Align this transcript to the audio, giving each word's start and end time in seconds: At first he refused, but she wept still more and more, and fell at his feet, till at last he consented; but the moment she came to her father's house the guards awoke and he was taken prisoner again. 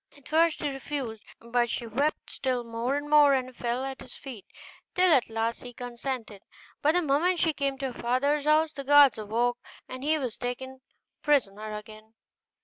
At 0.17 0.27
first 0.27 0.63
he 0.63 0.69
refused, 0.71 1.23
but 1.39 1.69
she 1.69 1.85
wept 1.85 2.31
still 2.31 2.63
more 2.63 2.95
and 2.95 3.07
more, 3.07 3.35
and 3.35 3.55
fell 3.55 3.85
at 3.85 4.01
his 4.01 4.15
feet, 4.15 4.47
till 4.95 5.13
at 5.13 5.29
last 5.29 5.61
he 5.61 5.73
consented; 5.73 6.41
but 6.81 6.93
the 6.93 7.03
moment 7.03 7.37
she 7.37 7.53
came 7.53 7.77
to 7.77 7.91
her 7.91 8.01
father's 8.01 8.45
house 8.45 8.71
the 8.71 8.83
guards 8.83 9.19
awoke 9.19 9.59
and 9.87 10.03
he 10.03 10.17
was 10.17 10.37
taken 10.39 10.81
prisoner 11.21 11.75
again. 11.75 12.15